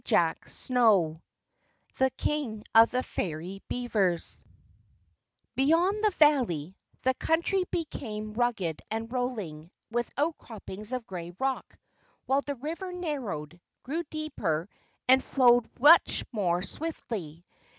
CHAPTER 0.03 0.49
15 0.49 1.21
The 1.99 2.09
King 2.17 2.63
of 2.73 2.89
the 2.89 3.03
Fairy 3.03 3.61
Beavers 3.67 4.41
Beyond 5.55 6.03
the 6.03 6.09
valley, 6.17 6.75
the 7.03 7.13
country 7.13 7.65
became 7.69 8.33
rugged 8.33 8.81
and 8.89 9.13
rolling, 9.13 9.69
with 9.91 10.09
outcroppings 10.17 10.91
of 10.91 11.05
grey 11.05 11.33
rock, 11.37 11.77
while 12.25 12.41
the 12.41 12.55
river 12.55 12.91
narrowed, 12.91 13.61
grew 13.83 14.01
deeper, 14.09 14.67
and 15.07 15.23
flowed 15.23 15.69
much 15.79 16.25
more 16.31 16.63
swiftly. 16.63 17.45